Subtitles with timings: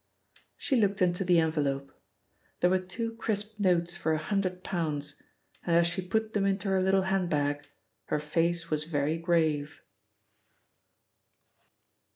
[0.57, 1.91] She looked into the envelope.
[2.59, 5.21] There were two crisp notes for a hundred pounds,
[5.63, 7.67] and as she put them into her little hand bag
[8.05, 9.83] her face was very grave.